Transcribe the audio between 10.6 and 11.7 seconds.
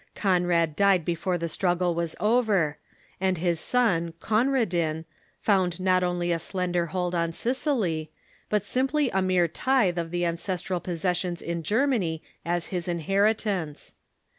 possessions in